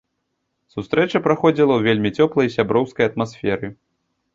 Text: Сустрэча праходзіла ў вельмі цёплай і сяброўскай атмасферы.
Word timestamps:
Сустрэча 0.75 1.21
праходзіла 1.29 1.73
ў 1.77 1.81
вельмі 1.91 2.15
цёплай 2.19 2.45
і 2.51 2.57
сяброўскай 2.59 3.05
атмасферы. 3.15 3.77